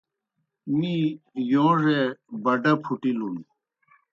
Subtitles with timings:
[0.77, 0.93] می
[1.51, 2.01] یوݩڙے
[2.43, 3.35] بَڈَا پُھٹِلُن۔